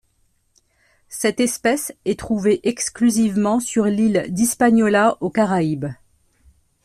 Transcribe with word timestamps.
Cette 1.09 1.39
espèce 1.39 1.93
est 2.05 2.17
trouvée 2.17 2.59
exclusivement 2.67 3.59
sur 3.59 3.85
l'île 3.85 4.25
d'Hispaniola 4.29 5.15
aux 5.21 5.29
caraïbes. 5.29 5.89